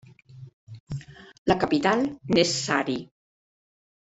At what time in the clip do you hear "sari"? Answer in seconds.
2.67-2.97